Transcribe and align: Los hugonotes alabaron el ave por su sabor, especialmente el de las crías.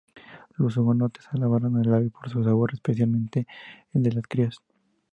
Los 0.57 0.77
hugonotes 0.77 1.27
alabaron 1.31 1.79
el 1.79 1.93
ave 1.93 2.09
por 2.09 2.27
su 2.27 2.43
sabor, 2.43 2.73
especialmente 2.73 3.45
el 3.93 4.01
de 4.01 4.13
las 4.13 4.23
crías. 4.27 4.57